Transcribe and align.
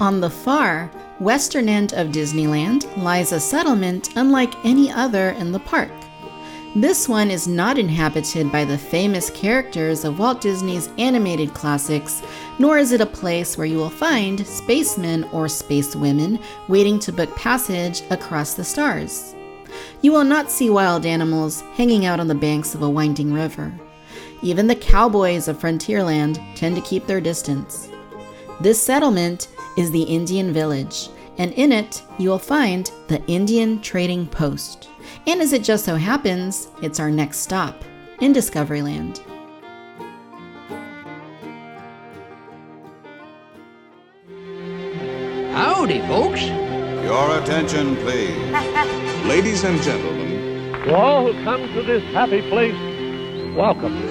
On 0.00 0.20
the 0.20 0.30
far, 0.30 0.90
western 1.20 1.68
end 1.68 1.92
of 1.92 2.08
Disneyland 2.08 2.86
lies 2.96 3.32
a 3.32 3.38
settlement 3.38 4.16
unlike 4.16 4.54
any 4.64 4.90
other 4.90 5.30
in 5.30 5.52
the 5.52 5.60
park. 5.60 5.90
This 6.76 7.08
one 7.08 7.32
is 7.32 7.48
not 7.48 7.78
inhabited 7.78 8.52
by 8.52 8.64
the 8.64 8.78
famous 8.78 9.28
characters 9.30 10.04
of 10.04 10.20
Walt 10.20 10.40
Disney's 10.40 10.88
animated 10.98 11.52
classics, 11.52 12.22
nor 12.60 12.78
is 12.78 12.92
it 12.92 13.00
a 13.00 13.06
place 13.06 13.58
where 13.58 13.66
you 13.66 13.76
will 13.76 13.90
find 13.90 14.46
spacemen 14.46 15.24
or 15.32 15.46
spacewomen 15.46 16.40
waiting 16.68 17.00
to 17.00 17.12
book 17.12 17.34
passage 17.34 18.02
across 18.10 18.54
the 18.54 18.62
stars. 18.62 19.34
You 20.00 20.12
will 20.12 20.22
not 20.22 20.48
see 20.48 20.70
wild 20.70 21.06
animals 21.06 21.62
hanging 21.72 22.06
out 22.06 22.20
on 22.20 22.28
the 22.28 22.36
banks 22.36 22.72
of 22.76 22.82
a 22.82 22.88
winding 22.88 23.32
river. 23.32 23.74
Even 24.40 24.68
the 24.68 24.76
cowboys 24.76 25.48
of 25.48 25.58
Frontierland 25.58 26.38
tend 26.54 26.76
to 26.76 26.82
keep 26.82 27.04
their 27.04 27.20
distance. 27.20 27.88
This 28.60 28.80
settlement 28.80 29.48
is 29.76 29.90
the 29.90 30.04
Indian 30.04 30.52
Village, 30.52 31.08
and 31.36 31.52
in 31.54 31.72
it 31.72 32.00
you 32.16 32.28
will 32.28 32.38
find 32.38 32.92
the 33.08 33.20
Indian 33.26 33.80
Trading 33.80 34.28
Post. 34.28 34.89
And 35.26 35.40
as 35.40 35.52
it 35.52 35.62
just 35.62 35.84
so 35.84 35.96
happens, 35.96 36.68
it's 36.82 37.00
our 37.00 37.10
next 37.10 37.38
stop 37.38 37.84
in 38.20 38.32
Discoveryland. 38.32 39.20
Howdy, 45.52 46.00
folks. 46.06 46.42
Your 46.42 47.38
attention, 47.40 47.96
please. 47.96 48.36
Ladies 49.26 49.64
and 49.64 49.80
gentlemen, 49.82 50.72
To 50.84 50.94
all 50.94 51.32
who 51.32 51.44
come 51.44 51.60
to 51.74 51.82
this 51.82 52.02
happy 52.14 52.40
place, 52.48 52.74
welcome. 53.56 54.09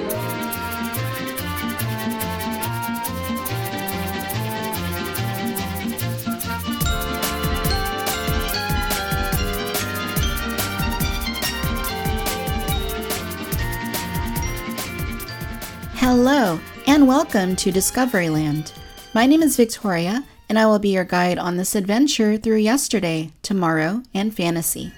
Hello, 16.02 16.58
and 16.88 17.06
welcome 17.10 17.58
to 17.58 17.74
Discoveryland. 17.74 18.72
My 19.14 19.26
name 19.26 19.44
is 19.44 19.58
Victoria, 19.58 20.24
and 20.48 20.58
I 20.58 20.66
will 20.66 20.80
be 20.80 20.94
your 20.94 21.04
guide 21.04 21.38
on 21.38 21.58
this 21.58 21.76
adventure 21.76 22.38
through 22.38 22.60
yesterday, 22.60 23.34
tomorrow, 23.42 24.02
and 24.14 24.34
fantasy. 24.34 24.94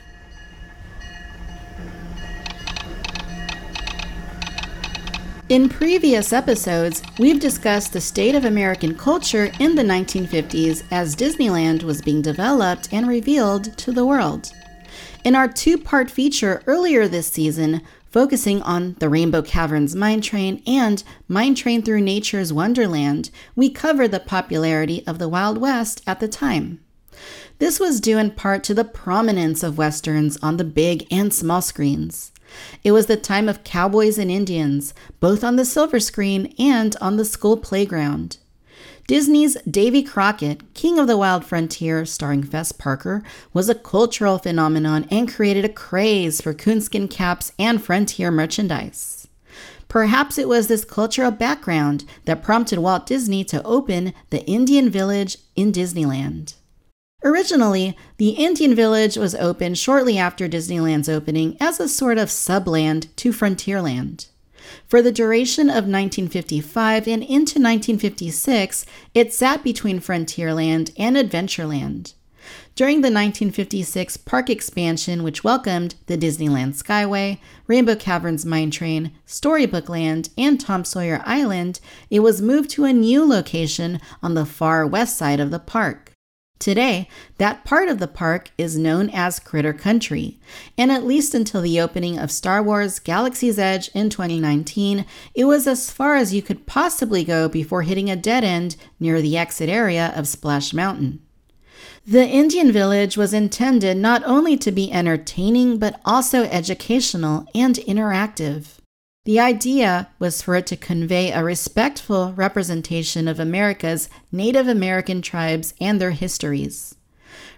In 5.49 5.69
previous 5.69 6.31
episodes, 6.31 7.02
we've 7.17 7.39
discussed 7.39 7.93
the 7.93 7.99
state 7.99 8.36
of 8.36 8.45
American 8.45 8.95
culture 8.95 9.52
in 9.59 9.73
the 9.73 9.81
1950s 9.81 10.83
as 10.91 11.15
Disneyland 11.15 11.81
was 11.81 12.03
being 12.03 12.21
developed 12.21 12.89
and 12.93 13.08
revealed 13.08 13.75
to 13.80 13.91
the 13.91 14.05
world. 14.05 14.52
In 15.23 15.36
our 15.36 15.47
two 15.47 15.80
part 15.80 16.11
feature 16.11 16.61
earlier 16.67 17.08
this 17.08 17.27
season, 17.27 17.81
focusing 18.12 18.62
on 18.62 18.95
the 19.00 19.09
Rainbow 19.09 19.42
Caverns 19.42 19.95
Mine 19.95 20.22
Train 20.22 20.62
and 20.67 21.04
Mine 21.28 21.56
Train 21.56 21.81
Through 21.81 22.02
Nature's 22.02 22.52
Wonderland, 22.52 23.31
we 23.56 23.70
cover 23.70 24.08
the 24.08 24.20
popularity 24.20 25.04
of 25.08 25.17
the 25.17 25.30
Wild 25.30 25.58
West 25.58 26.02
at 26.06 26.20
the 26.20 26.28
time. 26.28 26.82
This 27.59 27.80
was 27.80 28.02
due 28.02 28.17
in 28.17 28.32
part 28.32 28.64
to 28.66 28.73
the 28.73 28.84
prominence 28.84 29.64
of 29.64 29.78
Westerns 29.78 30.38
on 30.42 30.58
the 30.58 30.64
big 30.64 31.08
and 31.12 31.34
small 31.34 31.62
screens. 31.62 32.32
It 32.84 32.92
was 32.92 33.06
the 33.06 33.17
time 33.17 33.48
of 33.48 33.64
cowboys 33.64 34.17
and 34.17 34.30
Indians, 34.30 34.94
both 35.20 35.44
on 35.44 35.55
the 35.55 35.64
silver 35.64 36.00
screen 36.00 36.54
and 36.60 36.95
on 37.00 37.16
the 37.16 37.23
school 37.23 37.55
playground. 37.55 38.38
Disney's 39.08 39.56
Davy 39.70 40.04
Crockett, 40.04 40.73
King 40.73 41.00
of 41.00 41.08
the 41.08 41.17
Wild 41.17 41.44
Frontier, 41.44 42.06
starring 42.06 42.44
Fess 42.44 42.72
Parker, 42.72 43.23
was 43.54 43.70
a 43.70 43.76
cultural 43.76 44.38
phenomenon 44.38 45.08
and 45.12 45.32
created 45.32 45.66
a 45.66 45.70
craze 45.70 46.42
for 46.42 46.54
coonskin 46.54 47.08
caps 47.08 47.52
and 47.60 47.84
frontier 47.84 48.32
merchandise. 48.32 49.28
Perhaps 49.88 50.38
it 50.38 50.48
was 50.48 50.67
this 50.67 50.86
cultural 50.86 51.32
background 51.32 52.06
that 52.23 52.42
prompted 52.42 52.80
Walt 52.80 53.06
Disney 53.06 53.44
to 53.44 53.62
open 53.64 54.14
the 54.30 54.45
Indian 54.45 54.89
Village 54.89 55.38
in 55.56 55.73
Disneyland. 55.73 56.54
Originally, 57.23 57.98
the 58.18 58.30
Indian 58.30 58.73
Village 58.73 59.18
was 59.18 59.36
opened 59.36 59.78
shortly 59.78 60.18
after 60.18 60.48
Disneyland's 60.48 61.10
opening 61.10 61.58
as 61.60 61.80
a 61.80 61.89
sort 61.89 62.18
of 62.18 62.30
subland 62.30 63.14
to 63.18 63.32
Frontierland. 63.32 64.28
For 64.87 65.02
the 65.02 65.11
duration 65.11 65.70
of 65.70 65.87
1955 65.87 67.08
and 67.08 67.23
into 67.23 67.59
1956, 67.59 68.86
it 69.14 69.33
sat 69.33 69.64
between 69.64 69.99
Frontierland 69.99 70.92
and 70.98 71.15
Adventureland. 71.15 72.14
During 72.76 72.98
the 73.02 73.11
1956 73.11 74.17
park 74.17 74.49
expansion, 74.49 75.23
which 75.23 75.43
welcomed 75.43 75.95
the 76.08 76.17
Disneyland 76.17 76.82
Skyway, 76.82 77.39
Rainbow 77.67 77.95
Caverns 77.95 78.45
Mine 78.45 78.71
Train, 78.71 79.11
Storybook 79.26 79.89
Land, 79.89 80.30
and 80.37 80.59
Tom 80.59 80.86
Sawyer 80.86 81.21
Island, 81.26 81.80
it 82.09 82.21
was 82.21 82.42
moved 82.42 82.70
to 82.71 82.86
a 82.86 82.93
new 82.93 83.27
location 83.27 83.99
on 84.23 84.33
the 84.33 84.45
far 84.45 84.88
west 84.88 85.17
side 85.17 85.39
of 85.39 85.52
the 85.52 85.59
park. 85.59 86.11
Today, 86.61 87.10
that 87.39 87.66
part 87.66 87.89
of 87.89 87.98
the 87.98 88.08
park 88.08 88.52
is 88.55 88.77
known 88.77 89.10
as 89.10 89.39
Critter 89.39 89.73
Country, 89.73 90.39
and 90.77 90.92
at 90.92 91.04
least 91.04 91.33
until 91.33 91.61
the 91.61 91.82
opening 91.82 92.20
of 92.20 92.30
Star 92.30 92.61
Wars 92.61 92.99
Galaxy's 92.99 93.58
Edge 93.58 93.89
in 93.95 94.11
2019, 94.11 95.04
it 95.33 95.45
was 95.45 95.66
as 95.66 95.89
far 95.89 96.17
as 96.17 96.36
you 96.36 96.44
could 96.44 96.67
possibly 96.67 97.23
go 97.23 97.50
before 97.50 97.82
hitting 97.82 98.11
a 98.11 98.16
dead 98.16 98.44
end 98.44 98.76
near 99.00 99.23
the 99.23 99.36
exit 99.36 99.70
area 99.70 100.14
of 100.16 100.27
Splash 100.27 100.71
Mountain. 100.71 101.20
The 102.05 102.27
Indian 102.27 102.71
Village 102.71 103.17
was 103.17 103.33
intended 103.33 103.98
not 103.98 104.21
only 104.23 104.55
to 104.58 104.71
be 104.71 104.92
entertaining, 104.92 105.80
but 105.80 106.00
also 106.05 106.44
educational 106.44 107.48
and 107.55 107.77
interactive. 107.77 108.77
The 109.23 109.39
idea 109.39 110.09
was 110.17 110.42
for 110.42 110.55
it 110.55 110.65
to 110.67 110.76
convey 110.76 111.32
a 111.32 111.43
respectful 111.43 112.33
representation 112.33 113.27
of 113.27 113.39
America's 113.39 114.09
Native 114.32 114.67
American 114.67 115.21
tribes 115.21 115.76
and 115.80 116.02
their 116.02 116.09
histories. 116.09 116.95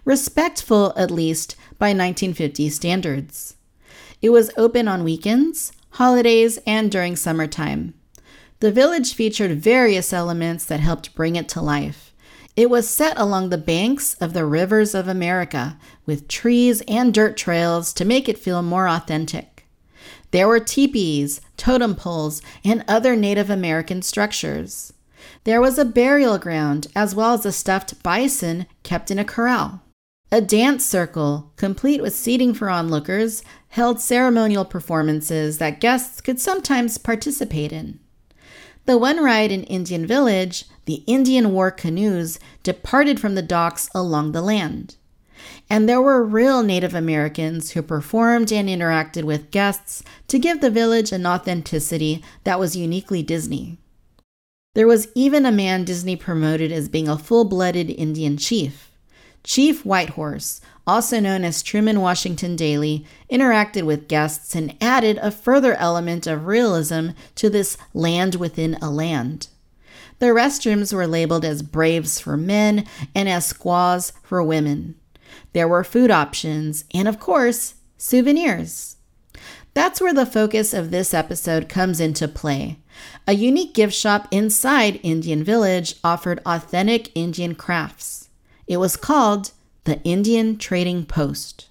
Respectful, 0.04 0.92
at 0.98 1.10
least, 1.10 1.56
by 1.80 1.88
1950 1.88 2.68
standards. 2.68 3.56
It 4.22 4.32
was 4.32 4.52
open 4.58 4.90
on 4.90 5.06
weekends, 5.06 5.72
holidays, 5.92 6.60
and 6.68 6.92
during 6.92 7.16
summertime. 7.16 7.94
The 8.60 8.74
village 8.74 9.14
featured 9.14 9.62
various 9.62 10.12
elements 10.12 10.66
that 10.66 10.82
helped 10.82 11.16
bring 11.16 11.38
it 11.38 11.48
to 11.50 11.62
life. 11.62 12.14
It 12.58 12.70
was 12.70 12.90
set 12.90 13.18
along 13.18 13.50
the 13.50 13.58
banks 13.58 14.16
of 14.16 14.34
the 14.34 14.46
rivers 14.46 14.94
of 14.94 15.08
America, 15.08 15.78
with 16.06 16.28
trees 16.28 16.82
and 16.90 17.14
dirt 17.14 17.38
trails 17.38 17.94
to 17.94 18.04
make 18.04 18.28
it 18.28 18.38
feel 18.38 18.62
more 18.62 18.90
authentic. 18.90 19.53
There 20.34 20.48
were 20.48 20.60
teepees, 20.60 21.42
totem 21.58 21.94
poles, 21.94 22.42
and 22.66 22.84
other 22.88 23.16
Native 23.16 23.52
American 23.52 24.02
structures. 24.02 24.92
There 25.44 25.62
was 25.62 25.78
a 25.78 25.86
burial 25.86 26.40
ground 26.40 26.88
as 26.96 27.14
well 27.14 27.36
as 27.36 27.46
a 27.46 27.52
stuffed 27.52 28.02
bison 28.02 28.66
kept 28.82 29.12
in 29.12 29.20
a 29.20 29.26
corral. 29.26 29.84
A 30.32 30.42
dance 30.42 30.84
circle, 30.84 31.52
complete 31.56 32.02
with 32.02 32.16
seating 32.16 32.56
for 32.56 32.72
onlookers, 32.72 33.44
held 33.68 34.02
ceremonial 34.02 34.66
performances 34.66 35.60
that 35.60 35.80
guests 35.80 36.20
could 36.20 36.40
sometimes 36.40 36.98
participate 36.98 37.72
in. 37.72 38.00
The 38.86 38.98
one 38.98 39.24
ride 39.24 39.52
in 39.52 39.62
Indian 39.66 40.08
Village, 40.08 40.66
the 40.86 41.04
Indian 41.06 41.52
War 41.52 41.70
canoes, 41.70 42.40
departed 42.64 43.20
from 43.20 43.36
the 43.36 43.44
docks 43.44 43.88
along 43.94 44.32
the 44.32 44.42
land. 44.42 44.96
And 45.70 45.88
there 45.88 46.02
were 46.02 46.24
real 46.24 46.64
Native 46.64 46.94
Americans 46.94 47.72
who 47.72 47.82
performed 47.82 48.52
and 48.52 48.70
interacted 48.70 49.24
with 49.24 49.52
guests 49.52 50.04
to 50.28 50.40
give 50.40 50.62
the 50.62 50.70
village 50.70 51.12
an 51.12 51.26
authenticity 51.26 52.24
that 52.44 52.60
was 52.60 52.76
uniquely 52.76 53.24
Disney. 53.24 53.78
There 54.76 54.88
was 54.88 55.08
even 55.14 55.46
a 55.46 55.52
man 55.52 55.84
Disney 55.84 56.16
promoted 56.16 56.72
as 56.72 56.90
being 56.90 57.08
a 57.08 57.18
full 57.18 57.46
blooded 57.46 57.90
Indian 57.90 58.38
chief. 58.38 58.92
Chief 59.44 59.86
Whitehorse, 59.86 60.62
also 60.88 61.20
known 61.20 61.44
as 61.44 61.62
Truman 61.62 62.00
Washington 62.00 62.56
Daly, 62.56 63.06
interacted 63.30 63.84
with 63.84 64.08
guests 64.08 64.56
and 64.56 64.76
added 64.82 65.18
a 65.18 65.32
further 65.32 65.74
element 65.76 66.26
of 66.28 66.48
realism 66.48 67.10
to 67.36 67.50
this 67.50 67.78
land 67.94 68.36
within 68.36 68.76
a 68.76 68.90
land. 68.90 69.50
The 70.20 70.28
restrooms 70.28 70.94
were 70.94 71.08
labeled 71.08 71.44
as 71.44 71.62
braves 71.62 72.20
for 72.20 72.38
men 72.38 72.88
and 73.14 73.28
as 73.28 73.46
squaws 73.46 74.14
for 74.24 74.42
women. 74.42 74.96
There 75.54 75.68
were 75.68 75.84
food 75.84 76.12
options 76.12 76.84
and, 76.94 77.08
of 77.08 77.20
course, 77.20 77.76
souvenirs. 77.98 78.98
That's 79.74 80.02
where 80.02 80.14
the 80.14 80.26
focus 80.26 80.74
of 80.74 80.92
this 80.92 81.14
episode 81.14 81.68
comes 81.68 82.00
into 82.00 82.28
play. 82.28 82.78
A 83.28 83.34
unique 83.34 83.74
gift 83.74 83.94
shop 83.94 84.28
inside 84.30 85.00
Indian 85.02 85.44
Village 85.44 85.96
offered 86.04 86.42
authentic 86.46 87.12
Indian 87.16 87.56
crafts. 87.56 88.30
It 88.68 88.78
was 88.78 88.96
called 88.96 89.52
the 89.86 90.02
Indian 90.04 90.58
Trading 90.58 91.06
Post. 91.06 91.70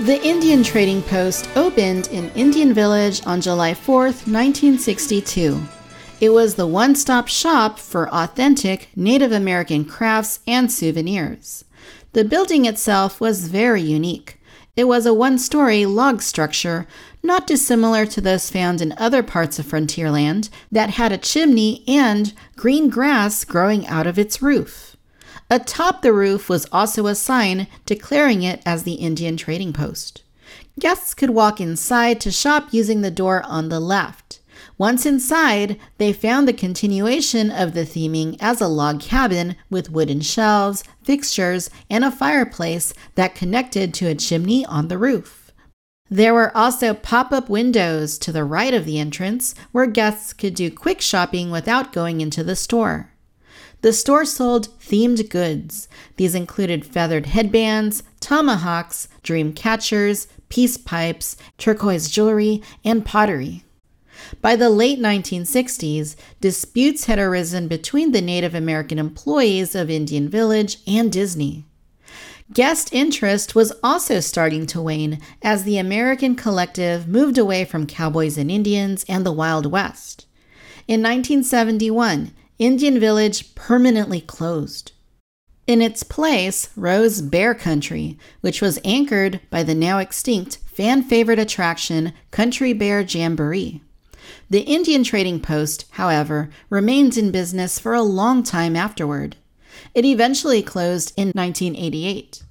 The 0.00 0.24
Indian 0.24 0.62
Trading 0.62 1.02
Post 1.02 1.48
opened 1.56 2.06
in 2.12 2.30
Indian 2.36 2.72
Village 2.72 3.20
on 3.26 3.40
July 3.40 3.74
4, 3.74 4.02
1962. 4.04 5.60
It 6.20 6.28
was 6.28 6.54
the 6.54 6.68
one 6.68 6.94
stop 6.94 7.26
shop 7.26 7.80
for 7.80 8.08
authentic 8.14 8.90
Native 8.94 9.32
American 9.32 9.84
crafts 9.84 10.38
and 10.46 10.70
souvenirs. 10.70 11.64
The 12.12 12.24
building 12.24 12.64
itself 12.64 13.20
was 13.20 13.48
very 13.48 13.82
unique. 13.82 14.38
It 14.76 14.84
was 14.84 15.04
a 15.04 15.12
one 15.12 15.36
story 15.36 15.84
log 15.84 16.22
structure, 16.22 16.86
not 17.24 17.48
dissimilar 17.48 18.06
to 18.06 18.20
those 18.20 18.50
found 18.50 18.80
in 18.80 18.94
other 18.98 19.24
parts 19.24 19.58
of 19.58 19.66
Frontierland, 19.66 20.48
that 20.70 20.90
had 20.90 21.10
a 21.10 21.18
chimney 21.18 21.82
and 21.88 22.34
green 22.54 22.88
grass 22.88 23.44
growing 23.44 23.84
out 23.88 24.06
of 24.06 24.16
its 24.16 24.40
roof. 24.40 24.96
Atop 25.50 26.02
the 26.02 26.12
roof 26.12 26.50
was 26.50 26.66
also 26.72 27.06
a 27.06 27.14
sign 27.14 27.68
declaring 27.86 28.42
it 28.42 28.62
as 28.66 28.82
the 28.82 28.94
Indian 28.94 29.36
Trading 29.36 29.72
Post. 29.72 30.22
Guests 30.78 31.14
could 31.14 31.30
walk 31.30 31.60
inside 31.60 32.20
to 32.20 32.30
shop 32.30 32.68
using 32.70 33.00
the 33.00 33.10
door 33.10 33.42
on 33.44 33.68
the 33.68 33.80
left. 33.80 34.40
Once 34.76 35.06
inside, 35.06 35.78
they 35.96 36.12
found 36.12 36.46
the 36.46 36.52
continuation 36.52 37.50
of 37.50 37.72
the 37.72 37.84
theming 37.84 38.36
as 38.40 38.60
a 38.60 38.68
log 38.68 39.00
cabin 39.00 39.56
with 39.70 39.90
wooden 39.90 40.20
shelves, 40.20 40.84
fixtures, 41.02 41.70
and 41.88 42.04
a 42.04 42.10
fireplace 42.10 42.92
that 43.14 43.34
connected 43.34 43.94
to 43.94 44.06
a 44.06 44.14
chimney 44.14 44.66
on 44.66 44.88
the 44.88 44.98
roof. 44.98 45.50
There 46.10 46.34
were 46.34 46.56
also 46.56 46.94
pop 46.94 47.32
up 47.32 47.48
windows 47.48 48.18
to 48.18 48.32
the 48.32 48.44
right 48.44 48.74
of 48.74 48.84
the 48.84 48.98
entrance 48.98 49.54
where 49.72 49.86
guests 49.86 50.32
could 50.32 50.54
do 50.54 50.70
quick 50.70 51.00
shopping 51.00 51.50
without 51.50 51.92
going 51.92 52.20
into 52.20 52.44
the 52.44 52.56
store. 52.56 53.12
The 53.80 53.92
store 53.92 54.24
sold 54.24 54.68
themed 54.80 55.28
goods. 55.30 55.88
These 56.16 56.34
included 56.34 56.84
feathered 56.84 57.26
headbands, 57.26 58.02
tomahawks, 58.20 59.08
dream 59.22 59.52
catchers, 59.52 60.26
peace 60.48 60.76
pipes, 60.76 61.36
turquoise 61.58 62.10
jewelry, 62.10 62.62
and 62.84 63.04
pottery. 63.04 63.64
By 64.42 64.56
the 64.56 64.70
late 64.70 64.98
1960s, 64.98 66.16
disputes 66.40 67.04
had 67.04 67.20
arisen 67.20 67.68
between 67.68 68.10
the 68.10 68.20
Native 68.20 68.54
American 68.54 68.98
employees 68.98 69.76
of 69.76 69.90
Indian 69.90 70.28
Village 70.28 70.78
and 70.86 71.12
Disney. 71.12 71.64
Guest 72.52 72.92
interest 72.92 73.54
was 73.54 73.72
also 73.82 74.20
starting 74.20 74.66
to 74.66 74.80
wane 74.80 75.20
as 75.42 75.64
the 75.64 75.78
American 75.78 76.34
collective 76.34 77.06
moved 77.06 77.38
away 77.38 77.64
from 77.64 77.86
cowboys 77.86 78.38
and 78.38 78.50
Indians 78.50 79.04
and 79.08 79.24
the 79.24 79.32
Wild 79.32 79.66
West. 79.66 80.26
In 80.88 81.02
1971, 81.02 82.32
Indian 82.58 82.98
Village 82.98 83.54
permanently 83.54 84.20
closed. 84.20 84.90
In 85.68 85.80
its 85.80 86.02
place 86.02 86.70
rose 86.74 87.20
Bear 87.20 87.54
Country, 87.54 88.18
which 88.40 88.60
was 88.60 88.80
anchored 88.84 89.40
by 89.48 89.62
the 89.62 89.76
now 89.76 89.98
extinct 89.98 90.56
fan 90.66 91.04
favorite 91.04 91.38
attraction 91.38 92.12
Country 92.32 92.72
Bear 92.72 93.02
Jamboree. 93.02 93.80
The 94.50 94.62
Indian 94.62 95.04
Trading 95.04 95.38
Post, 95.38 95.84
however, 95.90 96.50
remained 96.68 97.16
in 97.16 97.30
business 97.30 97.78
for 97.78 97.94
a 97.94 98.02
long 98.02 98.42
time 98.42 98.74
afterward. 98.74 99.36
It 99.94 100.04
eventually 100.04 100.60
closed 100.60 101.12
in 101.16 101.28
1988. 101.28 102.42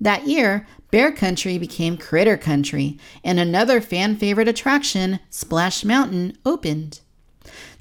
That 0.00 0.26
year, 0.26 0.66
Bear 0.90 1.12
Country 1.12 1.58
became 1.58 1.98
Critter 1.98 2.38
Country, 2.38 2.98
and 3.22 3.38
another 3.38 3.82
fan 3.82 4.16
favorite 4.16 4.48
attraction, 4.48 5.20
Splash 5.28 5.84
Mountain, 5.84 6.38
opened. 6.46 7.00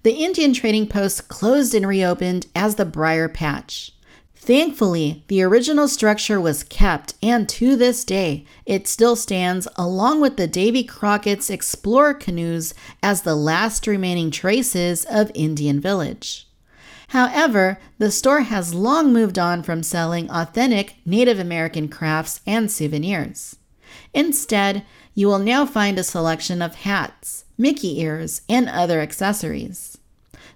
The 0.03 0.23
Indian 0.23 0.53
Trading 0.53 0.87
Post 0.87 1.27
closed 1.27 1.73
and 1.75 1.87
reopened 1.87 2.47
as 2.55 2.75
the 2.75 2.85
Briar 2.85 3.27
Patch. 3.27 3.91
Thankfully, 4.35 5.23
the 5.27 5.43
original 5.43 5.87
structure 5.87 6.39
was 6.39 6.63
kept, 6.63 7.13
and 7.21 7.47
to 7.49 7.75
this 7.75 8.03
day, 8.03 8.45
it 8.65 8.87
still 8.87 9.15
stands 9.15 9.67
along 9.75 10.21
with 10.21 10.37
the 10.37 10.47
Davy 10.47 10.83
Crockett's 10.83 11.49
Explorer 11.49 12.13
canoes 12.13 12.73
as 13.03 13.21
the 13.21 13.35
last 13.35 13.85
remaining 13.85 14.31
traces 14.31 15.05
of 15.05 15.31
Indian 15.35 15.79
Village. 15.79 16.47
However, 17.09 17.79
the 17.97 18.11
store 18.11 18.41
has 18.41 18.73
long 18.73 19.11
moved 19.11 19.37
on 19.37 19.61
from 19.61 19.83
selling 19.83 20.29
authentic 20.31 20.95
Native 21.05 21.37
American 21.37 21.89
crafts 21.89 22.39
and 22.47 22.71
souvenirs. 22.71 23.57
Instead, 24.13 24.85
you 25.13 25.27
will 25.27 25.39
now 25.39 25.65
find 25.65 25.97
a 25.97 26.03
selection 26.03 26.61
of 26.61 26.75
hats, 26.75 27.45
Mickey 27.57 27.99
ears, 27.99 28.41
and 28.47 28.69
other 28.69 29.01
accessories. 29.01 29.97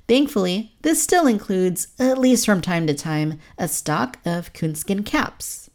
Thankfully, 0.07 0.73
this 0.81 1.01
still 1.01 1.27
includes, 1.27 1.87
at 1.97 2.17
least 2.17 2.45
from 2.45 2.61
time 2.61 2.87
to 2.87 2.93
time, 2.93 3.39
a 3.57 3.67
stock 3.67 4.19
of 4.25 4.53
coonskin 4.53 5.03
caps. 5.03 5.69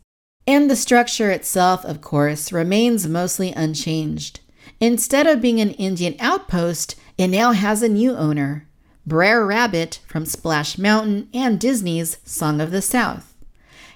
And 0.46 0.70
the 0.70 0.76
structure 0.76 1.30
itself, 1.30 1.84
of 1.84 2.00
course, 2.00 2.52
remains 2.52 3.06
mostly 3.06 3.52
unchanged. 3.52 4.40
Instead 4.80 5.26
of 5.26 5.40
being 5.40 5.60
an 5.60 5.72
Indian 5.72 6.14
outpost, 6.20 6.94
it 7.16 7.28
now 7.28 7.52
has 7.52 7.82
a 7.82 7.88
new 7.88 8.16
owner, 8.16 8.66
Brer 9.06 9.44
Rabbit 9.44 10.00
from 10.06 10.26
Splash 10.26 10.78
Mountain 10.78 11.28
and 11.32 11.58
Disney's 11.58 12.18
Song 12.24 12.60
of 12.60 12.70
the 12.70 12.82
South. 12.82 13.34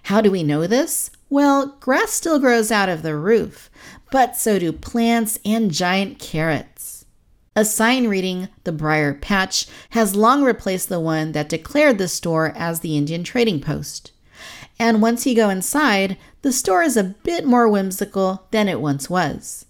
How 0.05 0.21
do 0.21 0.31
we 0.31 0.43
know 0.43 0.67
this? 0.67 1.11
Well, 1.31 1.79
grass 1.81 2.11
still 2.11 2.39
grows 2.39 2.71
out 2.71 2.89
of 2.89 3.03
the 3.03 3.17
roof, 3.17 3.71
but 4.13 4.37
so 4.37 4.59
do 4.59 4.71
plants 4.73 5.39
and 5.43 5.73
giant 5.73 6.19
carrots. 6.19 7.07
A 7.57 7.65
sign 7.65 8.09
reading 8.09 8.49
the 8.65 8.71
Briar 8.71 9.15
Patch 9.15 9.67
has 9.91 10.15
long 10.15 10.45
replaced 10.45 10.91
the 10.91 11.01
one 11.01 11.33
that 11.33 11.49
declared 11.49 11.97
the 11.97 12.09
store 12.09 12.53
as 12.55 12.81
the 12.81 12.95
Indian 12.97 13.25
Trading 13.25 13.59
Post. 13.59 14.13
And 14.79 15.01
once 15.01 15.27
you 15.27 15.35
go 15.35 15.49
inside, 15.49 16.19
the 16.43 16.53
store 16.53 16.83
is 16.83 16.97
a 16.97 17.15
bit 17.25 17.47
more 17.47 17.67
whimsical 17.67 18.47
than 18.51 18.69
it 18.69 18.83
once 18.83 19.09
was. 19.09 19.65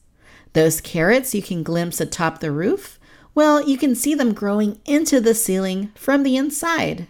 Those 0.55 0.81
carrots 0.81 1.37
you 1.37 1.43
can 1.43 1.63
glimpse 1.63 2.01
atop 2.01 2.41
the 2.41 2.51
roof, 2.51 2.99
well, 3.37 3.67
you 3.67 3.79
can 3.79 3.95
see 3.95 4.15
them 4.15 4.35
growing 4.35 4.81
into 4.85 5.21
the 5.21 5.35
ceiling 5.35 5.93
from 5.95 6.25
the 6.25 6.37
inside. 6.37 7.07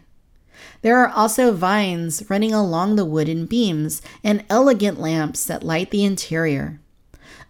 There 0.82 0.99
are 0.99 1.08
also 1.08 1.52
vines 1.52 2.29
running 2.29 2.52
along 2.52 2.96
the 2.96 3.06
wooden 3.06 3.46
beams 3.46 4.02
and 4.23 4.44
elegant 4.50 5.00
lamps 5.00 5.46
that 5.46 5.64
light 5.64 5.90
the 5.90 6.05
interior. 6.05 6.79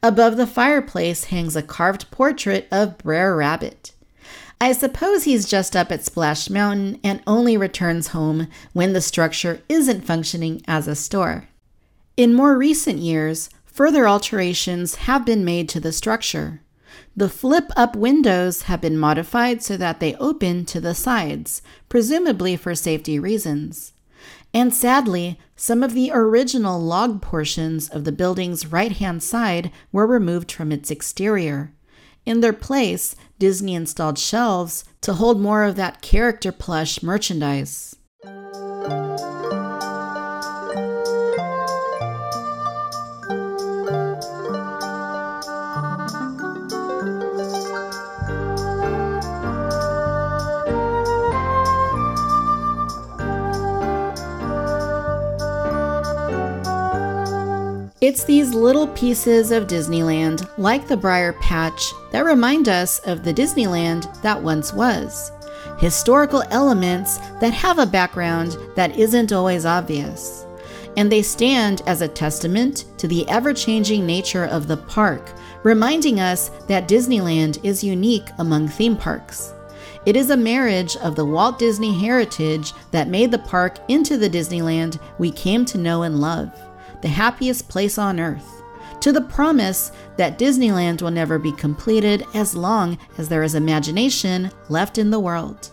Above 0.05 0.37
the 0.37 0.49
fireplace 0.49 1.25
hangs 1.25 1.55
a 1.55 1.63
carved 1.63 2.11
portrait 2.11 2.67
of 2.73 2.99
Brer 2.99 3.37
Rabbit. 3.37 3.93
I 4.61 4.73
suppose 4.73 5.23
he's 5.23 5.49
just 5.49 5.77
up 5.77 5.93
at 5.93 6.05
Splash 6.05 6.51
Mountain 6.51 6.99
and 7.05 7.23
only 7.25 7.57
returns 7.57 8.09
home 8.09 8.49
when 8.73 8.95
the 8.95 9.01
structure 9.01 9.63
isn't 9.69 10.05
functioning 10.05 10.61
as 10.67 10.89
a 10.89 10.97
store. 10.97 11.49
In 12.17 12.35
more 12.35 12.59
recent 12.59 12.99
years, 12.99 13.49
further 13.65 14.09
alterations 14.09 14.97
have 14.97 15.25
been 15.25 15.45
made 15.45 15.69
to 15.69 15.81
the 15.81 15.93
structure. 15.93 16.63
The 17.17 17.29
flip 17.29 17.71
up 17.77 17.95
windows 17.95 18.63
have 18.63 18.81
been 18.81 18.99
modified 18.99 19.63
so 19.63 19.77
that 19.77 20.01
they 20.01 20.17
open 20.17 20.65
to 20.67 20.81
the 20.81 20.97
sides, 20.97 21.63
presumably 21.89 22.57
for 22.57 22.75
safety 22.75 23.21
reasons. 23.21 23.93
And 24.55 24.75
sadly, 24.75 25.39
some 25.57 25.83
of 25.83 25.95
the 25.95 26.11
original 26.13 26.79
log 26.79 27.23
portions 27.23 27.89
of 27.89 28.05
the 28.05 28.13
building's 28.13 28.67
right 28.67 28.93
hand 28.93 29.23
side 29.23 29.71
were 29.91 30.07
removed 30.07 30.53
from 30.53 30.71
its 30.71 30.91
exterior. 30.91 31.73
In 32.27 32.41
their 32.41 32.53
place, 32.53 33.17
Disney 33.39 33.75
installed 33.75 34.19
shelves 34.19 34.85
to 35.01 35.15
hold 35.15 35.41
more 35.41 35.65
of 35.65 35.77
that 35.77 36.03
character 36.03 36.53
plush 36.53 37.03
merchandise. 37.03 37.97
It's 58.13 58.25
these 58.25 58.53
little 58.53 58.89
pieces 58.89 59.51
of 59.53 59.67
Disneyland, 59.67 60.47
like 60.59 60.87
the 60.87 60.99
Briar 60.99 61.33
Patch, 61.33 61.95
that 62.11 62.27
remind 62.27 62.69
us 62.69 62.99
of 63.07 63.25
the 63.25 63.33
Disneyland 63.33 64.21
that 64.21 64.43
once 64.43 64.71
was. 64.75 65.33
Historical 65.79 66.45
elements 66.51 67.17
that 67.41 67.55
have 67.55 67.79
a 67.79 67.87
background 67.87 68.59
that 68.77 68.99
isn't 68.99 69.33
always 69.33 69.65
obvious. 69.65 70.45
And 70.99 71.11
they 71.11 71.23
stand 71.23 71.81
as 71.87 72.03
a 72.03 72.07
testament 72.07 72.85
to 72.99 73.09
the 73.09 73.27
ever 73.31 73.55
changing 73.55 74.05
nature 74.05 74.45
of 74.45 74.69
the 74.69 74.77
park, 74.77 75.33
reminding 75.63 76.21
us 76.21 76.51
that 76.69 76.89
Disneyland 76.89 77.65
is 77.65 77.83
unique 77.83 78.29
among 78.37 78.69
theme 78.69 78.95
parks. 78.95 79.55
It 80.05 80.17
is 80.17 80.29
a 80.29 80.37
marriage 80.37 80.99
of 80.99 81.17
the 81.17 81.25
Walt 81.25 81.59
Disney 81.59 81.99
heritage 81.99 82.75
that 82.91 83.09
made 83.09 83.31
the 83.31 83.39
park 83.39 83.79
into 83.89 84.19
the 84.19 84.29
Disneyland 84.29 85.01
we 85.17 85.31
came 85.31 85.65
to 85.65 85.79
know 85.79 86.03
and 86.03 86.21
love 86.21 86.53
the 87.03 87.09
happiest 87.09 87.69
place 87.69 87.99
on 87.99 88.19
earth. 88.19 88.63
to 89.03 89.11
the 89.11 89.21
promise 89.21 89.91
that 90.17 90.39
Disneyland 90.39 91.03
will 91.03 91.11
never 91.11 91.37
be 91.37 91.51
completed 91.53 92.25
as 92.35 92.55
long 92.55 92.97
as 93.19 93.29
there 93.29 93.43
is 93.43 93.57
imagination 93.57 94.49
left 94.69 94.97
in 94.97 95.11
the 95.11 95.19
world. 95.19 95.71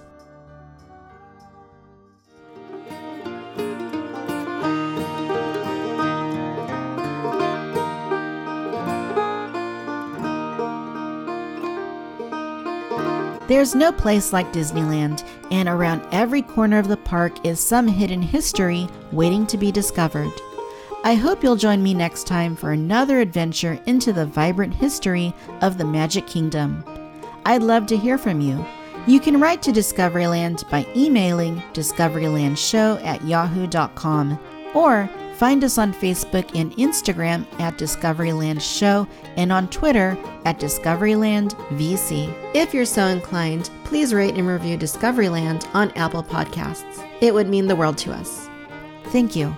There's 13.48 13.74
no 13.76 13.92
place 13.92 14.34
like 14.34 14.52
Disneyland, 14.54 15.24
and 15.52 15.70
around 15.70 16.04
every 16.12 16.42
corner 16.42 16.80
of 16.80 16.88
the 16.88 16.98
park 16.98 17.46
is 17.46 17.60
some 17.60 17.88
hidden 17.88 18.22
history 18.22 18.88
waiting 19.12 19.46
to 19.48 19.58
be 19.58 19.72
discovered. 19.72 20.32
I 21.04 21.16
hope 21.16 21.44
you'll 21.44 21.56
join 21.56 21.82
me 21.82 21.94
next 21.94 22.28
time 22.28 22.56
for 22.56 22.72
another 22.72 23.20
adventure 23.20 23.80
into 23.86 24.12
the 24.12 24.26
vibrant 24.26 24.74
history 24.74 25.34
of 25.62 25.78
the 25.78 25.86
Magic 25.86 26.28
Kingdom. 26.28 26.84
I'd 27.46 27.64
love 27.64 27.86
to 27.88 27.98
hear 27.98 28.18
from 28.18 28.42
you. 28.42 28.66
You 29.08 29.20
can 29.20 29.40
write 29.40 29.62
to 29.64 29.72
Discoveryland 29.72 30.70
by 30.70 30.86
emailing 30.96 31.58
discoverylandshow 31.74 33.04
at 33.06 33.24
yahoo.com 33.24 34.38
or 34.74 35.10
Find 35.40 35.64
us 35.64 35.78
on 35.78 35.94
Facebook 35.94 36.54
and 36.54 36.74
Instagram 36.74 37.48
at 37.62 37.78
Discoveryland 37.78 38.60
Show 38.60 39.08
and 39.38 39.54
on 39.54 39.70
Twitter 39.70 40.18
at 40.44 40.60
Discoveryland 40.60 41.54
VC. 41.78 42.30
If 42.54 42.74
you're 42.74 42.84
so 42.84 43.06
inclined, 43.06 43.70
please 43.86 44.14
rate 44.14 44.36
and 44.36 44.46
review 44.46 44.78
Discoveryland 44.78 45.66
on 45.74 45.92
Apple 45.92 46.24
Podcasts. 46.24 47.08
It 47.22 47.34
would 47.34 47.48
mean 47.48 47.68
the 47.68 47.76
world 47.78 47.98
to 48.00 48.12
us. 48.12 48.50
Thank 49.06 49.34
you. 49.34 49.56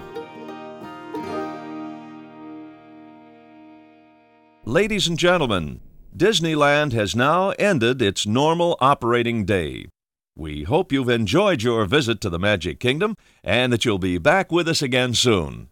Ladies 4.71 5.05
and 5.05 5.19
gentlemen, 5.19 5.81
Disneyland 6.15 6.93
has 6.93 7.13
now 7.13 7.49
ended 7.59 8.01
its 8.01 8.25
normal 8.25 8.77
operating 8.79 9.43
day. 9.43 9.87
We 10.33 10.63
hope 10.63 10.93
you've 10.93 11.09
enjoyed 11.09 11.61
your 11.61 11.83
visit 11.83 12.21
to 12.21 12.29
the 12.29 12.39
Magic 12.39 12.79
Kingdom 12.79 13.15
and 13.43 13.73
that 13.73 13.83
you'll 13.83 13.99
be 13.99 14.17
back 14.17 14.49
with 14.49 14.69
us 14.69 14.81
again 14.81 15.13
soon. 15.13 15.67